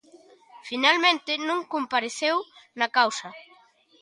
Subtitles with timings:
[0.69, 2.37] Finalmente non compareceu
[2.79, 3.29] na causa.